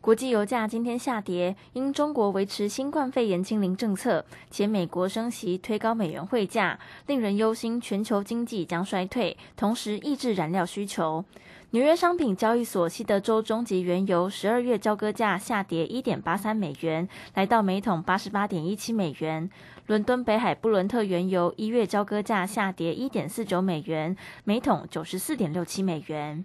[0.00, 11.24] 国际油价今天下跌，因中国维持新冠肺炎清零政策，且美国升息推高美元汇价，令人忧心全球经济将衰退，同时抑制燃料需求。
[11.72, 19.48] 纽约商品交易所西德州中级原油十二月交割价下跌一点八三美元，来到每桶八十八点一七美元。
[19.86, 26.44] 伦敦北海布伦特原油一月交割价下跌一点四九美元，每桶九十四点六七美元。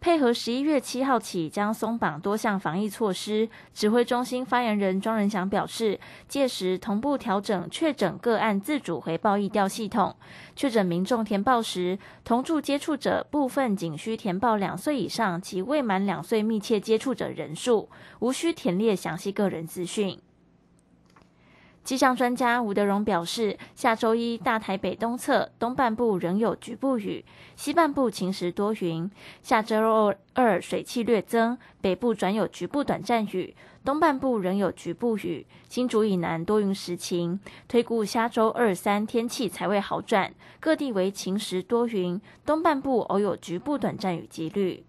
[0.00, 10.16] 配合十一月七号起将松绑多项防疫措施，指挥中心发言人庄仁祥表示，届时同步调整确诊个案自主回报疫调系统。
[10.56, 20.18] 确诊民众填报时，同住接触者部分仅需填报两岁以上及未满两岁密切接触者人数，无需填列详细个人资讯。
[21.82, 27.24] 气象专家吴德荣表示，下周一大台北东侧东半部仍有局部雨，
[27.56, 29.10] 西半部晴时多云。
[29.42, 35.44] 下周二水汽略增，北部转有局部短暂雨，东半部仍有局部雨。
[35.68, 44.84] 新竹以南多云时晴，推估下周二三天气才会好转，各地为晴时多云，东半部偶有局部短暂雨几率。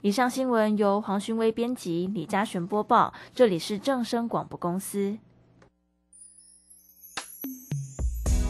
[0.00, 5.18] 以上新闻由黄勋威编辑，李嘉璇播报，这里是正声广播公司。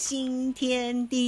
[0.00, 1.19] 新天地，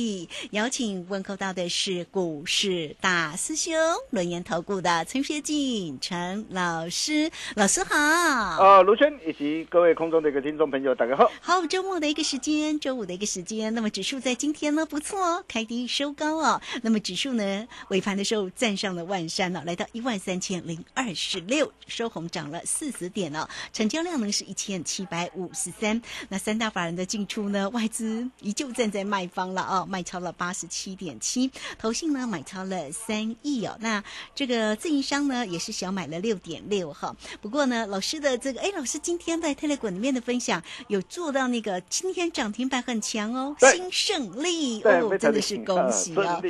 [0.50, 3.74] 邀请问候到的是股市大师兄
[4.10, 7.96] 轮研投顾的陈学进陈老师，老师好。
[7.96, 11.28] 啊，卢轩以及各位空中的一个听众朋友，大家好。
[11.40, 16.60] 好，周末的一个时间，周五的一个时间，那么指数在今天呢不错哦，开低收高哦。
[16.82, 23.48] 那么指数呢尾盘的时候站上了万山了，来到一万三千零二十六，收红涨了四十点哦。
[23.72, 26.92] 成交量呢是一千七百五十三，那三大法人。
[26.92, 34.02] 的进出呢，外资依旧站在卖方了哦，卖超了八十七点七，投信呢买超了三亿哦，那
[34.34, 37.14] 这个自营商呢也是小买了六点六哈。
[37.40, 46.40] 不过呢，老师的这个哎，老师今天在 Telegram 里面的分享有做到那个今天涨停板很强哦，新胜利哦，真的是恭喜啊！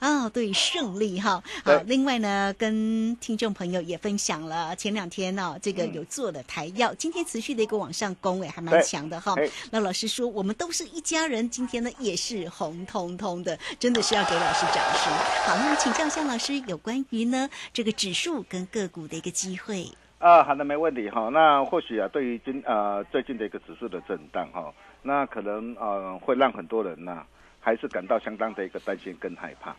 [0.00, 1.42] 哦，对，胜利哈。
[1.64, 9.34] 好，另外呢，跟听众朋友也分享了前两天哦，这个有做的台药，今天持续的一个往上攻，哎，还蛮强的哈。
[9.70, 11.48] 那老师说，我们都是一家人。
[11.50, 15.10] 今天呢，也是红通通的，真的是要给老师掌声。
[15.46, 19.86] 好，那请教向老师有关于呢这个指数跟个股的一个机会。
[20.18, 21.30] 啊，好的，没问题哈。
[21.32, 24.70] 那或许啊，对于今呃最近的一个指数的震荡哈，
[25.00, 27.24] 那可能呃会让很多人呢
[27.58, 29.74] 还是感到相当的一个担心跟害怕。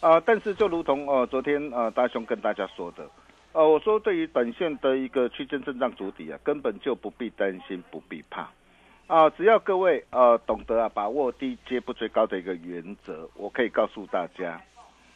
[0.00, 3.04] 啊，但是就如同呃昨天呃大兄跟大家说的，
[3.50, 8.48] 呃我说对于短线的一个区间震荡主底啊，根本就不必担心，不必怕。
[9.12, 14.58] 啊，只要各位呃懂得啊把握低接不追高的一个原则，我可以告诉大家，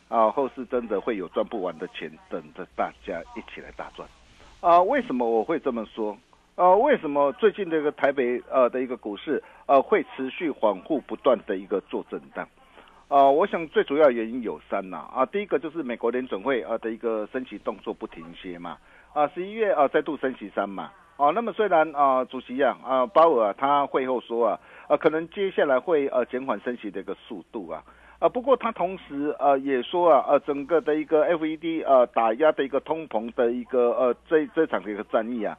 [0.08, 4.06] 啊后市真的会有赚不完的钱等着大家一起来大赚。
[4.60, 6.14] 啊，为什么我会这么说？
[6.56, 12.46] 呃，为什么最近这个台北呃的一个股市呃会持续反复不断的一个做震荡？
[13.08, 18.76] 呃，我想最主要原因有三呐啊，第一个就是美国联准会啊的一个升息动作不停歇嘛
[19.14, 27.82] 啊，十一月啊再度升息三嘛哦，那么虽然啊主席啊啊鲍尔啊他会后说啊啊可能接下来会呃减缓升息的一个速度啊
[28.18, 35.56] 啊，不过他同时呃也说啊呃整个的一个 FED 呃打压的一个通膨的一个呃这这场的一个战役啊。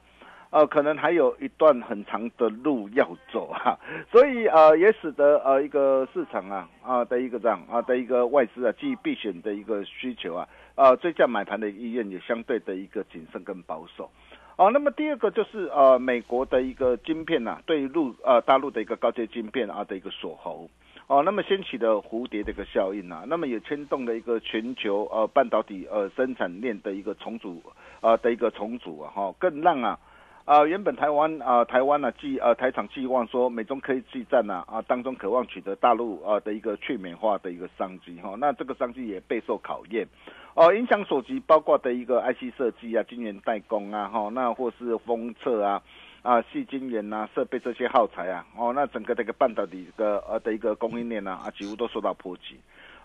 [0.50, 3.77] 呃，可能还有一段很长的路要走啊，
[4.09, 14.09] 所以呃，也使得呃一个市场啊啊的一个这样啊的一个外资啊，基于避险的一个需求啊，呃，追加买盘的意愿也相对的一个谨慎跟保守。
[14.57, 20.68] 哦，那么第二个就是呃，美国的一个晶片呐，对陆呃大陆的一个高阶晶片啊的一个锁喉，
[21.06, 27.62] 哦，那么掀起的蝴蝶的一个效应啊，那么也牵动了一个全球呃半导体呃生产链的一个重组
[28.01, 30.00] 啊的一个重组啊，哈，更让啊。
[30.47, 40.07] 啊，原本台湾啊，台湾呢，寄呃台厂寄望说美中科技战呢啊当中渴望取得大陆啊的一个去美化的一个商机哈，那这个商机也备受考验，
[40.53, 45.81] 哦，影响所及包括的一个 IC 设计啊、晶圆代工啊哈，那或是封测啊
[46.21, 52.57] 啊、细晶圆呐、设备这些耗材啊，哦，那整个这个半导体个呃的一个供应链呢啊，几乎都受到波及，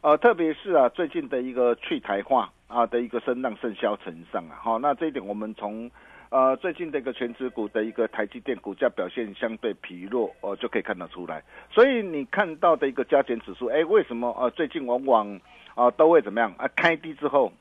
[0.02, 5.90] 呃，特别是啊最近的一个去台化啊的一个声浪甚嚣尘上啊，好，那这一点我们从。
[6.32, 11.43] 呃，最近的一个全指股的一个台积电股价表现相对疲弱，哦，就可以看得出来。
[11.70, 15.38] 所以你看到的一个加权指数，哎，为什么呃最近往往
[15.75, 16.67] 啊都会怎么样啊？
[16.75, 17.52] 开低之后，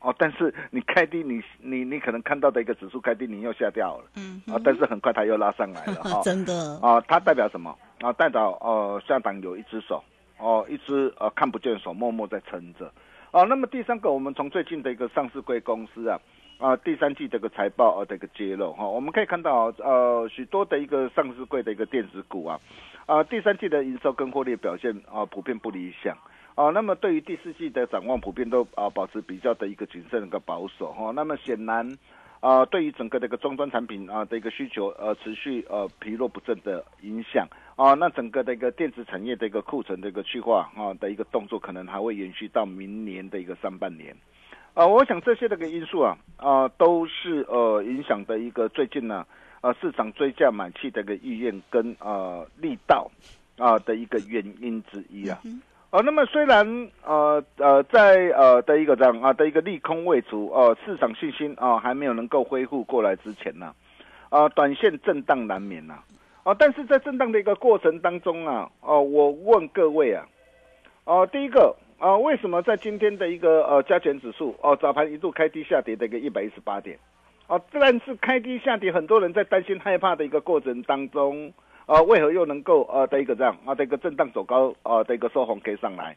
[0.00, 8.10] 哦，但是你开低，你你你可能看到的一个指数开低，你又下掉了，嗯，啊，但是很快它又拉上来了， 哈，真的啊，它代表什么啊？
[8.14, 10.02] 代表呃下档有一只手，
[10.38, 12.90] 哦，一只呃看不见手默默在撑着，
[13.32, 16.18] 哦，那么第三个，我们从最近的一个上市贵公司啊。
[16.58, 22.60] 啊，第三季这个财报啊的一个揭露哈，我们可以看到呃许多的一个上市柜的一个电子股啊，
[23.06, 26.18] 啊第三季的营收跟获利表现啊普遍不理想
[26.56, 31.96] 啊，那么对于第四季的展望普遍都啊保持比较的一个谨慎一个保守哈，那么显然
[32.40, 37.46] 啊对于整个的一个终端产品啊的一个需求呃持续呃疲弱不振的影响
[37.76, 44.16] 啊，那整个的一个电子产业的一个库存的一个去化啊的一个动作可能还会延续到明年的一个上半年。
[44.78, 49.26] 啊，我想这些的个因素啊，啊，都是呃影响的一个最近呢，
[49.60, 53.10] 呃市场追价买气的一个意愿跟呃力道
[53.56, 55.36] 啊的一个原因之一啊。
[55.90, 56.64] 啊，那么虽然
[57.04, 63.74] 呃呃在呃的一个这样啊的一个利空未除，呃市场信心啊还没有能够恢复过来之前呢，
[64.28, 65.94] 啊短线震荡难免呐，
[66.44, 70.24] 啊但是在震荡的一个过程当中啊，哦我问各位啊，
[71.02, 71.74] 哦第一个。
[71.98, 76.96] 啊，为什么在今天的一个呃加权指数哦早盘一度开低下跌的一个一百一十八点，
[77.48, 81.52] 啊，但是开低下跌，很多人在担心害怕的一个过程当中，
[81.86, 86.16] 啊，为何又能够呃的一个这样啊的一个震荡走高啊的一个收红 K 上来，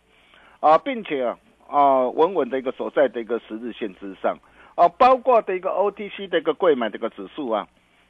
[0.59, 4.37] 啊，并且啊啊稳稳的一个守在的一个十日线之上，
[4.75, 7.67] 啊，包括的一个 OTC 的一个贵买的一个指数啊，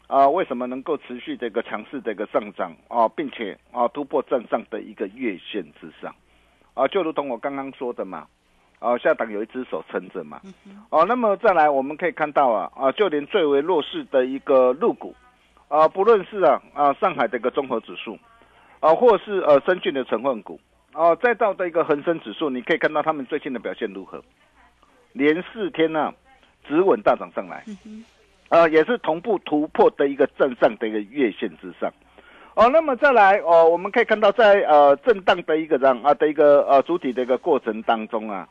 [0.08, 6.14] 啊，为什么能够持续的一个强势的一个上涨啊，并且啊突破站上的一个月线之上。
[6.74, 8.26] 啊，就如同我刚刚说的嘛，
[8.80, 10.40] 啊，下档有一只手撑着嘛，
[10.90, 15.14] 哦，那么再来我们可以看到啊，啊，就连最为弱势的一个入股，
[15.68, 18.18] 啊，不论是啊啊上海的一个综合指数，
[18.80, 20.60] 啊，或是呃深圳的成分股，
[20.94, 24.24] 啊，再到的一个恒生指数，你可以看到他们最近的表现如何，
[25.12, 26.14] 连四天呢，
[26.68, 27.66] 止稳大涨上来，
[28.48, 31.92] 啊，也是同步突破的一个正上的一个月线之上。
[32.54, 38.48] 哦，那么再来哦，我们可以看到在呃震荡的一个这样啊的一个呃主体的一个过程当中啊，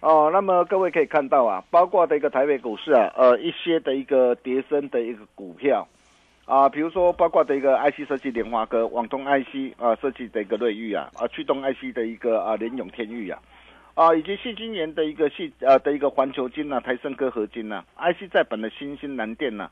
[0.00, 5.86] 哦，那么各位可以看到啊，包括的一个台北股市啊，呃一些的一个叠升的一个股票
[6.46, 13.40] 啊，比如说包括的一个 IC 设计联华科、网通 IC 啊设计的一个瑞昱啊，啊驱动 IC 的一个啊联永天域啊，
[13.94, 19.64] 啊以及细晶圆的一个细呃的一个环球金呐、台升科合金呐、IC 在本的新兴南电呐。
[19.64, 19.70] 啊，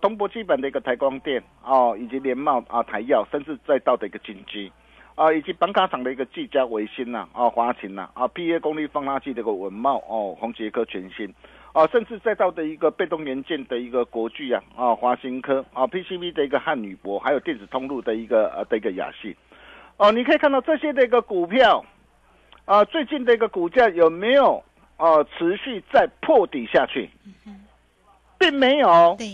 [0.00, 4.72] 东博基本的一个台光电哦，以及联茂啊、台药，甚至再到的一个金基
[5.14, 11.32] 啊，以及板卡厂的一个技嘉、维新呐啊、华勤呐啊，P A 功率放大器的一个文茂哦，宏杰科全新
[11.72, 19.36] 啊，甚至再到的一个被动元件的一个国巨啊啊，华新科啊，P C B 的一个汉语博，还有电子通路的一个呃的一个雅信
[19.98, 21.84] 哦，你可以看到这些的一个股票
[22.64, 24.62] 啊，最近的一个股价有没有
[24.96, 27.10] 啊持续在破底下去？
[28.38, 29.14] 并没有。
[29.18, 29.26] 对。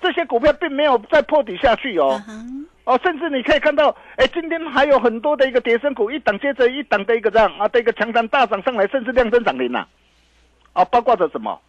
[0.00, 2.20] 这些股票并没有再破底下去哦，
[2.84, 9.86] 哦，甚至你可以看到，哎，今天还有很多的一个跌升股，一档接着一档的一个这样啊的一个强弹大涨上来，甚至量增涨停呐，
[10.72, 11.60] 啊，包括着什么？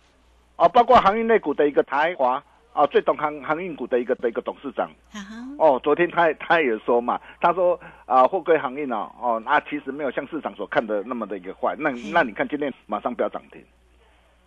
[0.58, 2.44] 啊，包括航运类股的一个台华
[2.74, 4.90] 啊，最懂航航运股的一个的一个董事长。
[5.58, 13.64] 哦，昨天他他也说嘛，他说啊，货柜航运呢，哦，那其实没有像市场所看的那么的一个坏，那那你看今天马上飙涨停。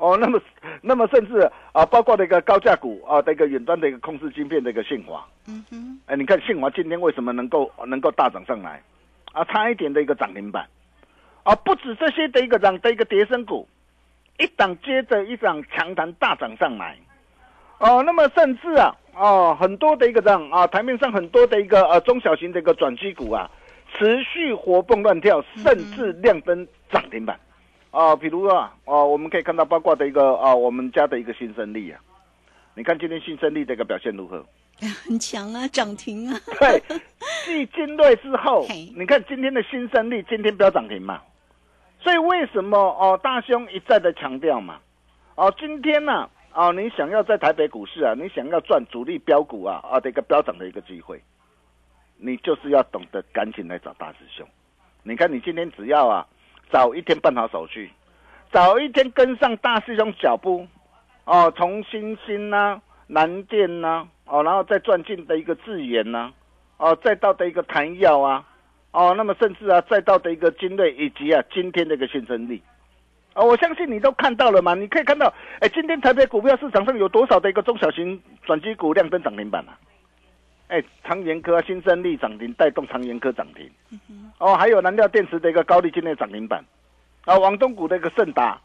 [0.01, 0.41] 哦，那么，
[0.81, 1.41] 那么甚至
[1.73, 8.83] 啊，包括那个高价股啊的一个远端的一个控制晶片的一个信华，嗯哼，哎，你看信华今天为什么能够能够大涨上来？
[9.33, 10.67] 啊，差一点的一个涨停板，
[11.43, 13.69] 啊，不止这些的一个涨的一个跌升股，
[14.39, 16.97] 一档接着一档强弹大涨上来，
[17.79, 23.51] 哦，那么甚至啊，哦，很多的一个涨啊，台面上很多的一个呃中小型的一个转机股啊，
[23.93, 27.39] 持续活蹦乱跳，甚至亮灯涨停板。
[27.91, 32.01] 啊，比如啊，哦，我们可以看到包括的一个啊，我们家的一个新生力啊，
[32.75, 34.45] 你看今天新生力的一个表现如何？
[35.05, 36.41] 很强啊，涨停啊。
[36.61, 36.81] 对，
[37.45, 38.65] 继金瑞之后，
[38.97, 41.21] 你看今天的新生力今天飙涨停嘛，
[42.01, 44.79] 所以为什么哦，大兄一再的强调嘛，
[45.35, 51.21] 哦，今天呢、哦，你想要在台北股市啊，你想要赚主力标股啊啊的一个飙涨的一个机会，
[52.17, 54.47] 你就是要懂得赶紧来找大师兄。
[55.03, 56.25] 你看你今天只要啊。
[56.71, 57.91] 早一天办好手续，
[58.53, 60.67] 早一天跟上大师兄脚步，
[61.25, 66.33] 哦，从新兴呐、南电呐，哦，然后再转进的一个智研呐，
[66.79, 68.45] 哦，再到的一个弹药啊，
[68.93, 72.63] 哦，那么甚至啊，再到的一个精锐以及啊今天的一个新生力，
[73.35, 79.77] 哦，我相信你都看到了嘛，你可以看到，哎，今天台北股票市场上有多少的一个中小型转机股亮灯涨停板啊？
[80.71, 83.69] 哎，长研科、新生力涨停，带动长研科涨停。
[84.39, 86.65] 哦，还有燃料电池的一个高利今天涨停板，
[87.25, 88.57] 啊，王东股的一个盛达，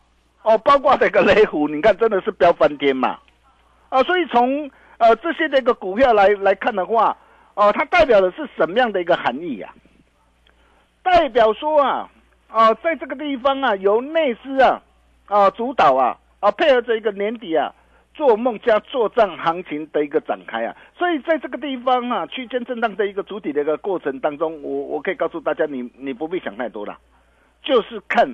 [0.43, 3.17] 哦，包括这个雷虎，你看真的是飙翻天嘛，
[3.89, 4.69] 啊，所以从
[4.99, 7.17] 呃这些的一个股票来来看的话，
[7.55, 9.73] 哦，它代表的是什么样的一个含义呀、
[11.01, 12.07] 代表说啊，
[12.51, 14.79] 啊，在这个地方啊，由内资啊，
[15.25, 17.73] 啊主导啊，啊配合着一个年底啊。
[18.15, 26.97] 做梦加做账行情的一个展开啊，所以在这个地方啊，区间震荡的一个主体的一个过程当中，我我可以告诉大家，你你不必想太多了，
[27.61, 28.25] 就是看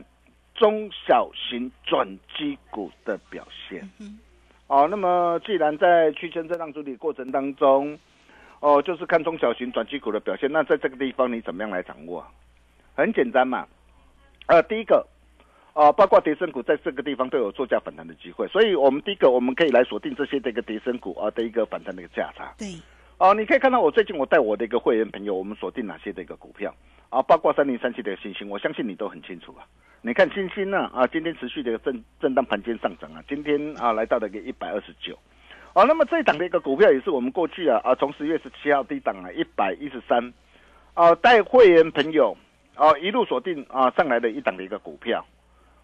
[0.53, 2.07] 中小型转
[2.37, 3.89] 机股的表现。
[4.67, 7.97] 哦，那么既然在区间震荡主体过程当中，
[8.59, 12.23] 哦，就是看中小型转机股的表现，那在这个地方你怎么样来掌握？
[12.95, 13.67] 很简单嘛，
[14.45, 15.07] 呃，第一个。
[15.73, 22.53] 啊，包括跌升股在这个地方都有做价反弹的机会，所以我们第一个我们可以来锁定这些的一个跌升股啊的一个反弹的一个价差。
[22.57, 22.67] 对，
[23.17, 26.75] 哦，你可以看到我最近我带我的一个会员朋友，我们锁定哪些的一个股票
[27.09, 29.63] 啊，包括三零三七的星星，我相信你都很清楚啊。
[30.01, 35.17] 你看星星呢啊，今天持续的一个震震荡盘间上涨啊，今天啊来到了一个一百二十九。
[35.73, 40.33] 啊，那么这一档的一个股票也是我们过去啊啊从十月十七号低档啊一百一十三，
[40.95, 42.35] 啊带会员朋友
[42.75, 45.25] 啊一路锁定啊上来的一档的一个股票。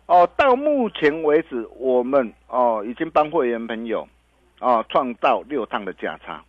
[0.07, 4.07] 哦，到目前为止，我们哦已经帮会员朋友
[4.59, 6.41] 哦创造六趟的价差，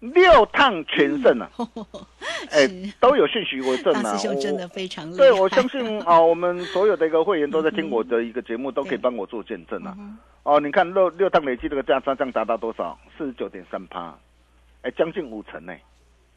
[0.00, 1.48] 六趟全胜了、
[2.50, 4.12] 哎、是都有讯息为证大啊！
[4.12, 5.16] 师兄真的我非常厉害。
[5.16, 9.96] 对，我相信啊、 我们所有的一个会员都在听我的一个节目，都可以帮我做见证啊。
[10.42, 12.98] 哦，你看六六趟累计这个价差，这样达到多少？
[13.16, 14.12] 四十九点三趴，
[14.82, 15.72] 哎，将近五成呢、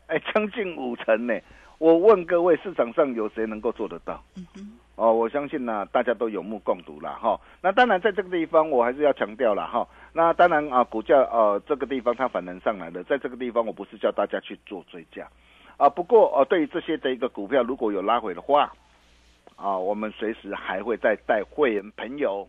[0.06, 1.34] 哎，将近五成呢、
[1.78, 4.24] 我问各位，市场上有谁能够做得到？
[4.96, 7.38] 哦，我相信呢、大家都有目共睹了哈。
[7.62, 9.86] 那当然，在这个地方，我还是要强调了哈。
[10.14, 15.28] 那当然啊，股价呃这个地方它反弹上来了，在这个地方我不是叫大家去做追加
[15.76, 15.90] 啊。
[15.90, 18.72] 不过呃，对于这些的一个股票，如果有拉回的话，
[19.58, 22.48] 啊，我们随时还会再带会员朋友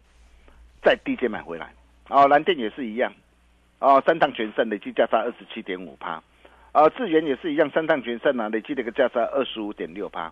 [0.83, 1.73] 再低阶买回来。
[2.09, 3.13] 啊，蓝电也是一样，
[3.81, 6.23] 啊，三趟全胜累计价差二十七点五趴，
[6.77, 10.31] 啊，智源也是一样，三趟全胜啊，累计的一个价差二十五点六八。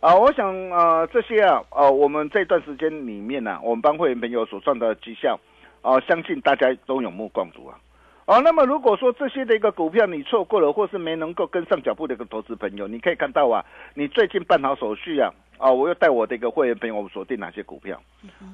[0.00, 5.38] 啊，我想啊，这些啊，呃、我们这段时间里面呢、我们帮会员朋友所赚的绩效，
[5.82, 7.76] 啊，相信大家都有目共睹啊。
[8.24, 18.00] 啊，那么如果说这些的一个股票你错过了，或是没能够跟上脚步的一个投资朋友，你可以看到啊，你最近办好手续啊，啊，我又带我的一个会员朋友，我们锁定哪些股票？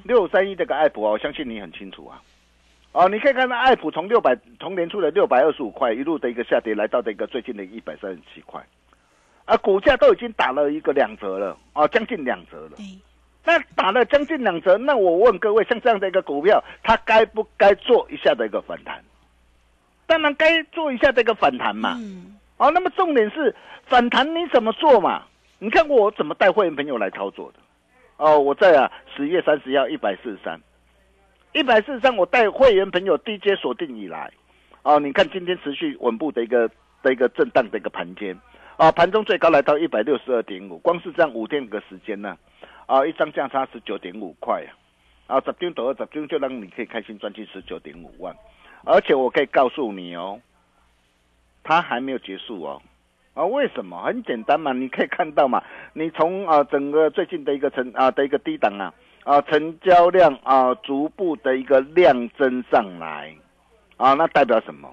[0.02, 2.20] 六三一这个爱普啊，我相信你很清楚啊。
[2.92, 8.60] 哦，你可以看到爱普从六百从年初的六百二十五块一路的一个下跌，来到的一个最近的一百三十七块，
[9.44, 12.72] 啊，股价都已经打了一个两折了，哦，将近两折了。
[13.44, 19.02] 那打了将近两折，那我问各位，像这样的一个股票，它该不该做一下的一个反弹？
[20.06, 21.94] 当然该做一下这个反弹嘛。
[21.98, 23.54] 嗯，哦，那么重点是
[23.86, 25.22] 反弹你怎么做嘛？
[25.58, 27.58] 你看我怎么带会员朋友来操作的？
[28.16, 30.60] 哦，我在啊十月三十号一百四十三，
[31.52, 34.30] 一百四十三，我带会员朋友低阶锁定以来，
[34.82, 36.70] 哦，你看今天持续稳步的一个
[37.02, 38.38] 的一个震荡的一个盘间，
[38.76, 42.36] 啊，盘中最高来到一百六十二点五，光是这样五天个时间呢、
[42.86, 44.62] 啊，一张价差十九点五块
[45.26, 48.36] 啊，啊，十张多十张就让你可以开心赚进十九点五万，
[48.84, 50.38] 而且我可以告诉你哦，
[51.64, 52.82] 它还没有结束哦。
[53.34, 54.02] 啊，为什么？
[54.02, 55.62] 很简单嘛，你可以看到嘛，
[55.92, 58.92] 你从啊整个最近的一个成啊的一个低档啊
[59.28, 63.36] 啊成交量啊逐步的一个量增上来，
[63.98, 64.88] 啊，那代表什么？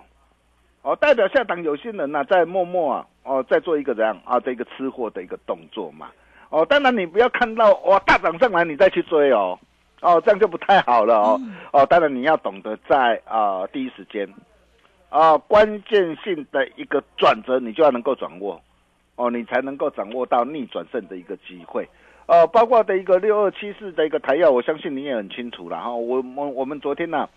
[0.81, 6.11] 哦，代表下档有些人呢在默默啊哦在做一个怎样啊这个吃货的一个动作嘛。
[6.49, 9.57] 哦，当然你不要看到哇大涨上来你再去追哦，
[10.01, 11.39] 哦这样就不太好了哦。
[11.71, 14.27] 哦，当然你要懂得在啊第一时间。
[15.07, 18.61] 啊，关键性的一个转折，你就要能够掌握，
[19.15, 21.87] 哦，你才能够掌握到逆转胜的一个机会。
[22.27, 25.93] 呃，包括的一个六二七四的一个台药，我相信你也很清楚了哈。
[25.93, 27.29] 我我我们昨天呢，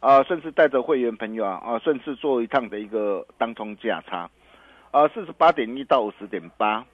[0.00, 4.28] 啊，甚至带着会员朋友啊，啊，顺势做一趟的一个当冲价差，
[4.90, 6.84] 啊，四十八点一到五十点八，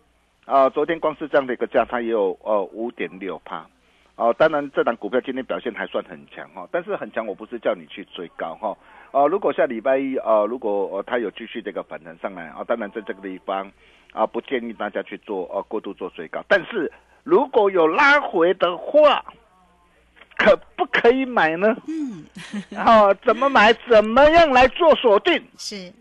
[0.44, 3.66] 啊，昨天光是这样的一个价差也有呃五点六帕。
[4.14, 8.76] 哦，当然这档股票今天表现还算很强哈，但是很强我不是叫你去追高哈。
[9.12, 13.72] 哦，如果下礼拜一啊，如果呃它有继续这个反弹上来啊，当然在这个地方
[14.12, 16.44] 啊，不建议大家去做呃过度做追高。
[16.46, 16.92] 但是
[17.24, 19.24] 如果有拉回的话，
[20.36, 21.76] 可不可以买呢？
[21.86, 22.24] 嗯，
[22.84, 23.72] 哦，怎么买？
[23.88, 25.42] 怎么样来做锁定？
[25.56, 25.92] 是，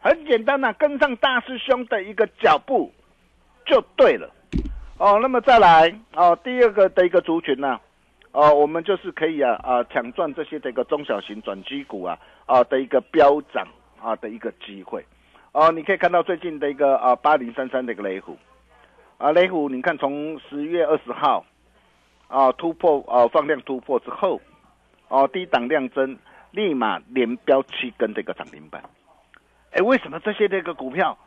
[0.00, 2.92] 很简单呐，跟上大师兄的一个脚步
[3.64, 4.30] 就对了。
[4.98, 7.80] 哦，那么再来哦，第二个的一个族群呢？
[8.32, 13.66] 哦，我们就是可以啊啊抢赚这些的一个中小型转机股啊啊的一个飙涨
[14.02, 15.02] 啊的一个机会，
[15.52, 18.36] 哦，你可以看到最近的一个啊八零三三的一个雷虎，
[19.18, 21.44] 啊雷虎，你看从十月二十号
[22.28, 24.40] 啊突破啊放量突破之后，
[25.08, 26.16] 哦低档量增，
[26.52, 28.80] 立马连标七根这个涨停板，
[29.72, 31.18] 哎，为什么这些这个股票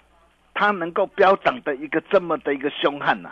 [0.53, 3.29] 它能够飙涨的一个这么的一个凶悍呢？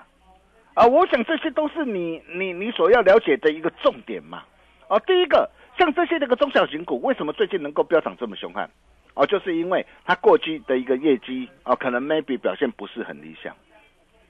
[0.74, 4.44] 啊，我想这些都是你你你所要了解的一个重点嘛。
[4.90, 8.70] 哦，第一个，像这些那个中小型股，为什么最近能够飙涨这么凶悍？
[9.14, 13.56] 哦，就是因为它过去的一个业绩啊，可能 maybe 表现不是很理想。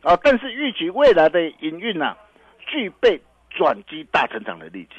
[0.02, 2.16] 啊，但是预期未来的营运呢，
[2.66, 4.96] 具备转机大成长的利基。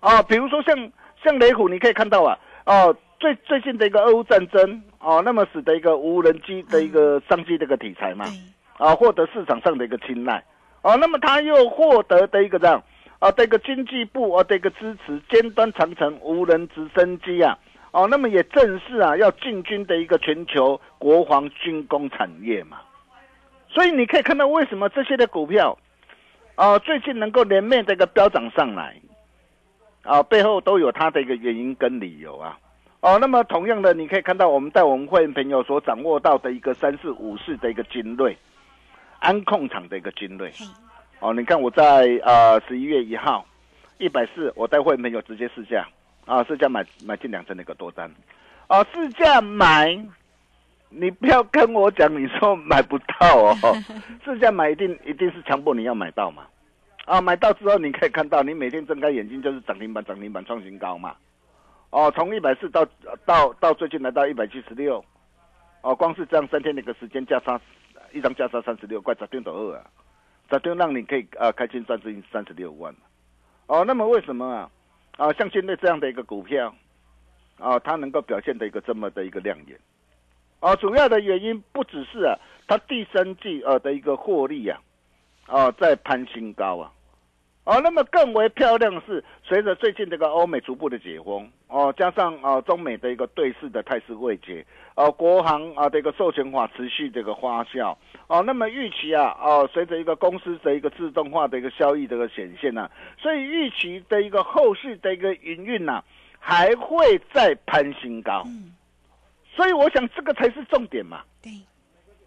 [0.00, 0.92] 啊，比如说像
[1.24, 8.26] 像雷虎，你可以看到啊，哦，最最近的一个俄乌战争，哦，那么使得一个无人机的一个商机的一个题材嘛。
[8.78, 10.44] 啊，获得市场上的一个青睐，
[10.82, 12.82] 啊，那么他又获得的一个这样
[13.18, 17.58] 啊，这个经济部啊的一个支持，尖端长城无人直升机啊，
[17.92, 22.76] 哦，那么也正是啊要进军的一个全球国防军工产业嘛，
[23.76, 25.76] 所以你可以看到为什么这些的股票
[26.54, 28.96] 啊最近能够连面这个飙涨上来，
[30.02, 32.58] 啊，背后都有它的一个原因跟理由啊，
[33.00, 38.34] 哦，那么同样的你可以看到我们带我们会员朋友所掌握到的一个三四五四的一个精锐。
[39.18, 40.52] 安控厂的一个精锐，
[41.20, 43.44] 哦，你看我在呃十一月一号
[43.98, 45.88] 一百四，我带会员朋友直接试价
[46.26, 48.14] 啊，试价买买进两成的一个多单，
[48.66, 49.98] 啊，试价买，
[50.88, 53.56] 你不要跟我讲你说买不到哦，
[54.24, 56.46] 试价买一定一定是强迫你要买到嘛，
[57.04, 61.16] 啊，买到之后你可以看到，你每天睁开眼睛就是涨停板涨停板创新高嘛，
[61.90, 62.86] 哦，从一百四到
[63.24, 65.04] 到到最近来到一百七十六，
[65.82, 67.60] 哦，光是这样三天的一个时间价差。
[68.12, 69.84] 一张价差三十六块，十张多二啊？
[70.50, 72.94] 十张让你可以啊开心赚至三十六万
[73.66, 74.70] 哦，那么为什么啊？
[75.18, 76.74] 啊，像现在这样的一个股票
[77.58, 79.78] 啊，它能够表现的一个这么的一个亮眼
[80.60, 84.80] 啊，主要的原因不只是啊，它第三季呃的一个获利啊，
[85.46, 86.92] 啊在攀新高啊。
[87.64, 94.64] 啊，那么更为漂亮的是，随着最近这个欧美逐步的解封，哦，加上啊中美的一个对峙的态势未解，
[94.94, 97.96] 哦，国行啊的一个授权法持续这个发酵，
[98.28, 102.88] 哦，那么预期啊，哦，随着一个公司的一个自动化的一个效益这个显现呢，
[103.18, 106.04] 所以预期的一个后续的一个营运呢，
[106.38, 108.44] 还会再攀新高，
[109.56, 111.50] 所以我想这个才是重点嘛，对，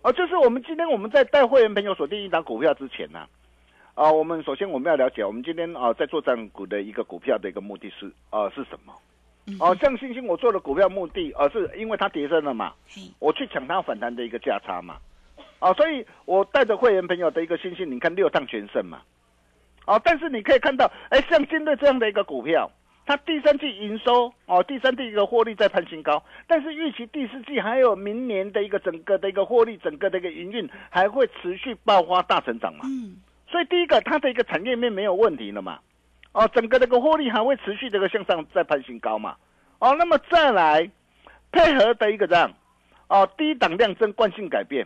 [0.01, 3.25] 哦，就是我们今天我们在带会员朋友锁定一档股票之前呢。
[3.93, 8.93] 啊，我们首先我们要了解，我们今天啊在做涨股的一个股票的一个目的是啊是什么？
[9.59, 12.73] 哦，像星星我做的股票目的，而是因为它跌升了嘛，
[13.19, 14.97] 我去抢它反弹的一个价差嘛，
[15.59, 19.01] 啊，所以我带着会员朋友的一个星星，你看六趟全胜嘛，
[19.85, 22.71] 啊，但是你可以看到，哎，像今日这样的一个股票，
[23.09, 32.85] 它第三季营收哦，第三季一个获利在攀新高，但是预期第四季还有明年的一个整个的一个获利，整个的一个营运还会持续爆发大成长嘛。
[33.49, 35.79] 所以第一个，它的一个产业面没有问题了嘛？
[36.33, 39.35] 哦，整个这个获利还会持续这个向上在攀新高嘛？
[39.79, 40.87] 哦，那么再来
[41.51, 42.53] 配合的一个这样，
[43.07, 44.85] 哦，低档量增惯性改变，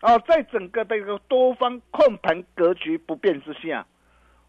[0.00, 3.86] 哦，在整个的一个多方控盘格局不变之下，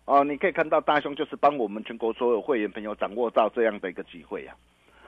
[0.09, 4.55] 哦，你可以看到大兄就是帮我们全国所有会员朋友掌握到这样的一个机会呀、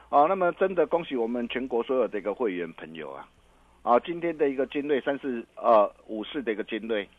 [0.09, 3.27] 哦，那么真的恭喜我们全国所有的一个会员朋友啊！
[3.81, 7.09] 啊，今天的一个金瑞三四呃五四的一个金瑞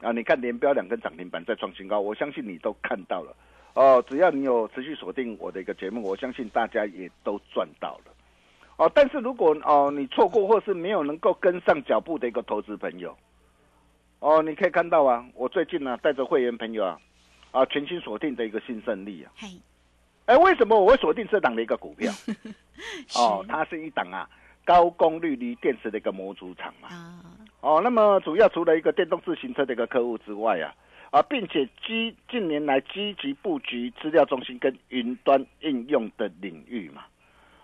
[0.00, 3.32] 啊，你看连标两根涨停板再创新高，我相信你都看到了
[3.74, 4.04] 哦。
[4.08, 8.12] 只要你有持续锁定我的一个节目，我相信大家也都赚到了
[8.78, 8.90] 哦。
[8.92, 13.16] 但是如果哦你错过或是没有能够跟上脚步的一个投资朋友
[14.18, 16.98] 哦，你可以看到啊，我最近呢、带着会员朋友啊
[17.52, 19.46] 啊全新锁定的一个新胜利啊，嘿，
[20.26, 22.12] 哎，为什么我会锁定这档的一个股票？
[23.14, 24.28] 哦，它是一档啊
[24.64, 26.88] 高功率锂电池的一个模组厂嘛。
[26.88, 27.22] 啊，
[27.60, 30.74] 哦，那么主要除了一个电动自行车的一个客户之外啊，
[31.10, 37.04] 啊，并且积近年来积极布局资料中心跟云端应用的领域嘛。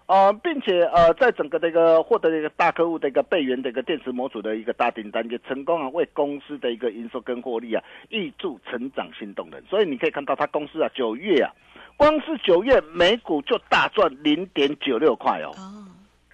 [0.08, 9.62] 呃，并且呃，在整个这个获得一个大客户的一个备援的一个电池模组的一个大订单，也成功啊为公司的一个营收跟获利啊，挹注成长新动能。
[9.66, 11.52] 所以你可以看到，它公司啊九月啊，
[11.98, 15.52] 光是九月每股就大赚零点九六块哦。
[15.58, 15.84] 哦，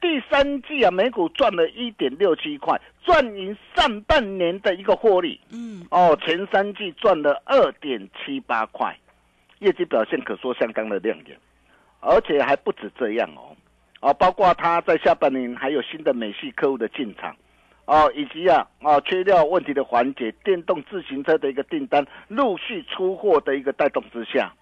[0.01, 6.17] 第三季啊，每股赚了一点六七块，赚赢上半年的一个获利嗯，哦。
[6.25, 8.97] 前三季赚了二点七八块，
[9.59, 11.37] 业绩表现可说相当的亮眼，
[11.99, 13.57] 而且还不止这样哦，
[14.05, 17.35] 啊，包括它在下半年还有新的美系客户的进场。
[17.87, 24.53] 哦，以及啊，啊，缺料问题的缓解，电动自行车的一个订单陆续出货的一个带动之下，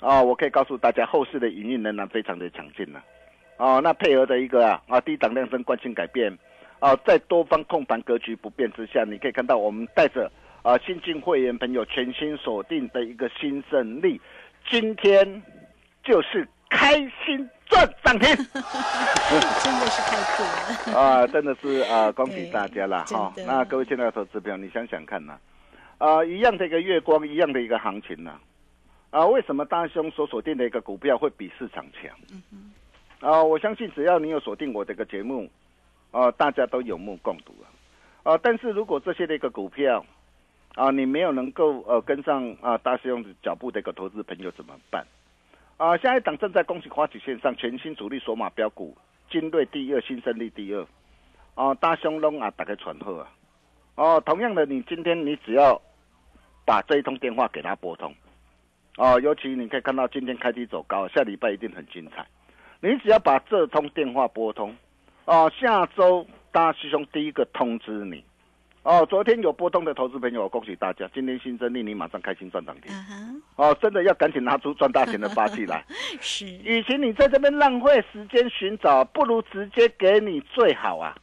[0.00, 3.02] 啊，我可以告诉大家，后市的营运仍然非常的强劲呢、
[3.58, 6.38] 哦，那配合的一个啊啊低档量增惯性改变，
[6.78, 14.18] 啊，在多方控盘格局不变之下，你可以看到我们带着啊新进会员朋友全新锁定的一个新胜利，
[14.70, 15.42] 今天
[16.02, 16.94] 就是开
[17.26, 18.36] 心赚涨停真
[19.80, 25.38] 的是太酷了，啊，真的是啊，恭喜大家啦对哈、真的那各位亲爱的投资朋友，你想想看呐、
[25.98, 28.38] 啊，一样的一个月光，一样的一个行情呐、
[29.10, 32.10] 啊，为什么大兄所锁定的一个股票会比市场强？
[33.20, 35.50] 啊，我相信只要你有锁定我这个节目，
[36.10, 37.66] 啊，大家都有目共睹啊。
[38.32, 40.04] 啊，但是如果这些的一个股票，
[40.74, 45.06] 啊，你没有能够呃跟上啊大师兄的脚步的一个投资朋友怎么办？
[45.76, 48.96] 啊，下一档正在恭喜花旗线上全新主力索马标股，
[49.28, 50.86] 金锐第二，新胜利第二，
[51.56, 53.28] 哦、大兄龙啊，打开传后啊，
[53.96, 55.80] 哦，同样的，你今天你只要
[56.64, 58.14] 把这一通电话给他拨通，
[58.98, 62.24] 哦，尤其你可以看到今天开低走高，下礼拜一定很精彩。
[62.80, 64.76] 你只要把这通电话拨通，
[65.24, 68.24] 哦，下周大师兄第一个通知你。
[68.84, 71.08] 哦，昨天有波动的投资朋友，恭喜大家！
[71.14, 72.92] 今天新增令你马上开心赚涨停。
[73.56, 75.82] 哦，真的要赶紧拿出赚大钱的霸气来。
[76.20, 81.16] 是，与其你在这边浪费时间寻找，不如直接给你最好啊！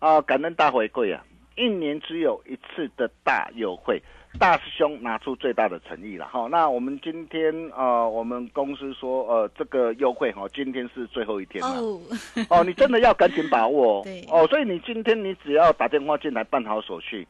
[0.00, 1.24] 啊，感恩大回馈啊！
[1.56, 4.02] 一年只有一次的大优惠，
[4.38, 6.48] 大师兄拿出最大的诚意了哈。
[6.50, 11.68] 那我们今天呃，我们公司说呃，这个优惠哈，今天是最后一天了。
[11.68, 12.00] 哦，
[12.48, 14.24] 哦，你真的要赶紧把握哦 对。
[14.30, 17.26] 哦，所以你今天你只要打电话进来办好手续，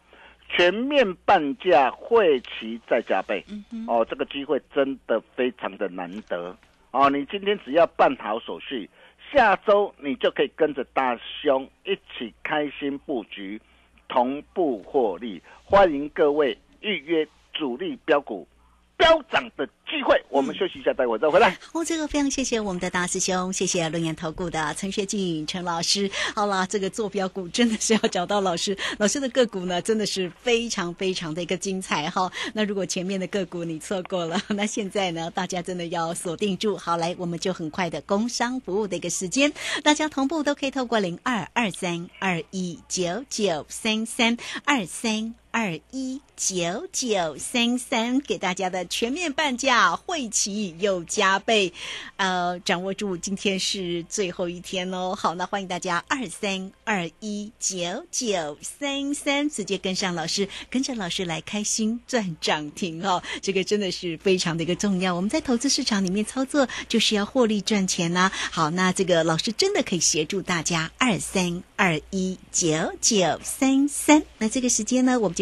[0.48, 3.44] 全面半价，会期再加倍。
[3.72, 6.56] 嗯，哦，这个机会真的非常的难得
[6.92, 7.10] 哦！
[7.10, 8.88] 你今天只要办好手续，
[9.32, 13.60] 下周你就可以跟着大兄一起开心布局，
[14.08, 15.42] 同步获利。
[15.64, 18.46] 欢迎各位预约主力标股
[18.96, 20.22] 飙涨的机会。
[20.28, 21.58] 我们休息一下，待会再回来。
[21.72, 26.10] 哦，这个非常谢谢我们的大师兄，谢谢论研投顾的陈学进陈老师。
[26.34, 32.30] 好啦，这个坐标股真的是要找到老师，老师的个股呢真的是非常非常的一个精彩哈。
[32.54, 36.76] 那如果前面的个股你错过了， 那现在呢大家真的要锁定住。
[36.76, 45.34] 好，来我们就很快的工商服务的一个时间，大家同步都可以透过零二二三二一九九三三二三。
[45.52, 51.72] 二一九九三三给大家的全面半价，会期又加倍，
[52.16, 55.14] 呃，掌握住，今天是最后一天哦。
[55.14, 63.22] 好，那欢迎大家二三二一九九三三直接跟上老师，跟着老师来开心赚涨停哦。
[63.42, 65.14] 这个真的是非常的一个重要。
[65.14, 74.22] 我们在投资市场里面操作，就是要获利赚钱呐、好，那这个老师真的可以协助大家二三二一九九三三。
[74.38, 75.41] 那这个时间呢，我们就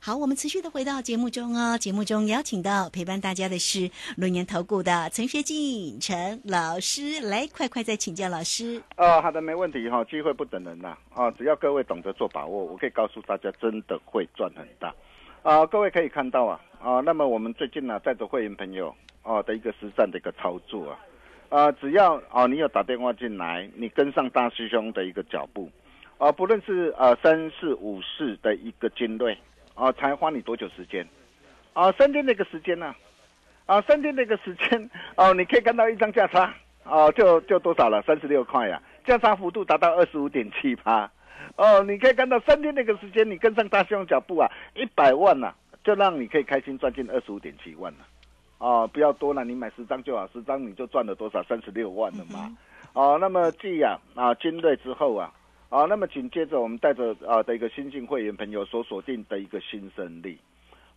[0.00, 1.76] 好，我们持续的回到节目中哦。
[1.76, 8.80] 节目中邀请到陪伴大家的是轮研投顾的陈学进陈老师，来快快再请教老师。
[8.96, 14.94] 哦，好的，没问题哈、机会不等人呐、啊，只要各位懂得做把握，我可以告诉大家，真的会赚很大。
[15.42, 20.98] 啊，各位可以看到啊，啊，那么我们最近呢、带着会员朋友哦、的一个实战的一个操作啊，
[21.48, 25.68] 啊，只要哦、你有打电话进来，你跟上大师兄的一个脚步，
[26.18, 29.36] 啊，不论是呃三四五四的一个精锐，
[29.78, 31.06] 啊，才花你多久时间？
[31.72, 32.92] 啊，三天的一个时间呢、
[33.66, 38.02] 啊，三天的一个时间 哦，你可以看到一张价差哦，就就多少了？
[38.02, 41.08] 三十六块呀、价差幅度达到二十五点七八。
[41.54, 47.98] 哦，你可以看到三天那个时间，你跟上大师兄脚步啊，一百万呐、就让你可以开心赚进二十五点七万了。
[48.58, 51.40] 哦，不要多了，你买十张就好，十张你就赚了多少？
[51.44, 52.56] 三十六万了嘛。
[52.94, 55.32] 哦，那么继啊啊军队之后啊，
[55.68, 60.38] 啊，那么紧接着我们带着啊的一个新进会员朋友所锁定的一个新胜利。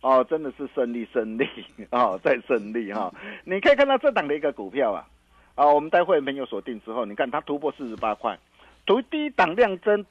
[0.00, 1.46] 哦，真的是胜利胜利
[1.92, 3.12] 哦，再胜利哈、
[3.44, 5.06] 你可以看到这档的一个股票啊，
[5.54, 8.36] 啊，我们带会员朋友锁定之后，你看它突破四十八块，
[8.84, 10.04] 突低档量增，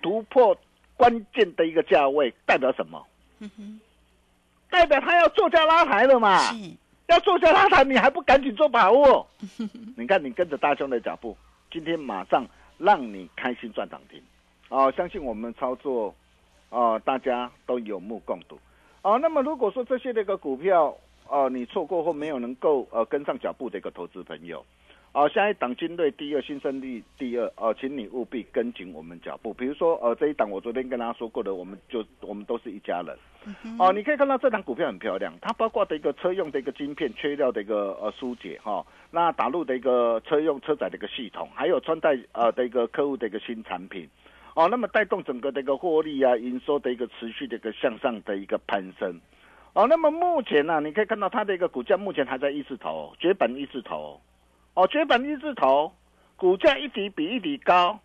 [0.00, 0.56] 突破
[0.96, 3.06] 关键的一个价位，代表什么？
[4.70, 6.38] 代表它要坐价拉抬了嘛？
[6.38, 6.70] 是
[7.08, 9.28] 要坐价拉抬，你还不赶紧做把握？
[9.98, 11.36] 你看，你跟着大兄的脚步，
[11.70, 12.46] 今天马上
[12.78, 14.22] 让你开心赚涨停。
[14.68, 16.14] 哦，相信我们操作，
[16.70, 18.58] 哦，大家都有目共睹。
[19.02, 20.96] 哦，那么如果说这些的一个股票，
[21.28, 24.64] 哦，你错过或没有能够呃跟上脚步的一个投资朋友，
[25.16, 29.50] 哦，下一档精锐第二，新胜利第二，哦，请你务必跟紧我们脚步。
[29.54, 33.16] 比如说，呃，这一档我昨天跟大家说过的，我们就我们都是一家人。
[33.78, 44.06] 哦，你可以看到这档股票很漂亮，它包括的一个车用的一个晶片缺料的一个呃疏解哈、那打入的一个车用车载的一个系统，还有穿戴呃的一个客户的一个新产品。
[44.54, 49.18] 哦，那么带动整个的一个获利啊、营收的一个持续的一个向上的一个攀升。
[49.72, 54.20] 哦，那么目前呢、你可以看到它的一个股价目前还在一字头，绝版一字头。
[54.76, 55.90] 哦，绝版一字头，
[56.36, 57.98] 股价一底比一底高，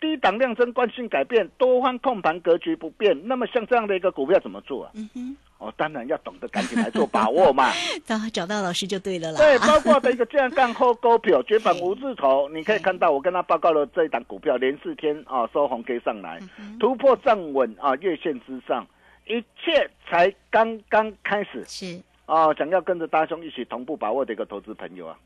[0.00, 3.20] 低档量增，惯性改变，多方控盘格局不变。
[3.26, 4.92] 那么像这样的一个股票怎么做啊？
[4.94, 7.72] 嗯哼，哦，当然要懂得赶紧来做把握嘛。
[8.06, 9.38] 找找到老师就对了啦。
[9.38, 16.38] 对，包括的一个这样干后股票绝版 无字头，你可以看到我跟他报告了这一档股票连四天啊收红 K 上来，
[16.78, 18.86] 突破站稳啊月线之上，
[19.26, 22.54] 一切才刚刚开始是啊！
[22.54, 25.18] 想要跟着大兄一起同步把握的一个投资朋友啊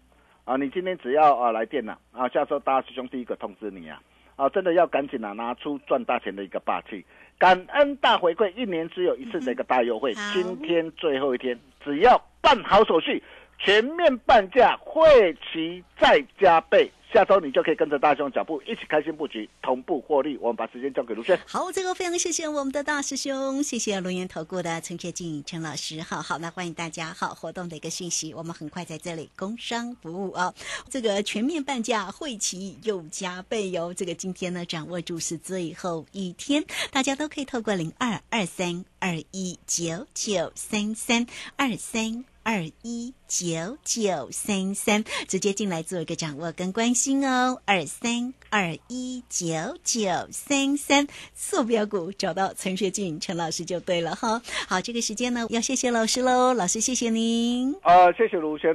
[0.47, 0.57] 啊！
[0.57, 4.01] 你今天只要啊来电了啊，下周大师兄第一个通知你啊
[4.37, 4.49] 啊！
[4.49, 7.05] 真的要赶紧啊拿出赚大钱的一个霸气，
[7.37, 13.21] 感恩大回馈，一年只有一次的一个大优惠，好今天最后一天，只要办好手续，
[13.59, 16.89] 全面半价，会期再加倍。
[17.17, 20.37] 下周你就可以跟着大兄脚步一起开心布局，同步获利。
[20.37, 21.41] 我们把时间交给卢轩。
[21.47, 26.03] 好，这个非常谢谢我们的大师兄，谢谢龙岩投顾的陈学进陈老师。
[26.03, 30.53] 好好，那欢迎大家好活动的一个讯息，我们很快在这里工商服务啊，
[30.91, 33.95] 这个全面半价，会期又加倍哟。
[33.95, 41.27] 这个今天呢，掌握住是最后一天，大家都可以透过零二二三二一九九三三
[41.57, 42.27] 二三。
[42.47, 47.61] 二一九九三三，直接进来做一个掌握跟关心哦。
[47.65, 54.41] 二三二一九九三三，坐标股找到陈学进陈老师就对了哈。
[54.69, 57.75] 好，这个时间呢，要谢谢老师喽，老师谢谢您。
[57.83, 58.65] 啊，谢谢卢轩。